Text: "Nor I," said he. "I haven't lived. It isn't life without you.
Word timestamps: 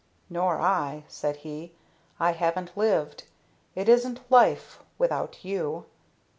"Nor 0.31 0.59
I," 0.59 1.03
said 1.07 1.35
he. 1.45 1.73
"I 2.19 2.31
haven't 2.31 2.75
lived. 2.75 3.25
It 3.75 3.87
isn't 3.87 4.31
life 4.31 4.79
without 4.97 5.45
you. 5.45 5.85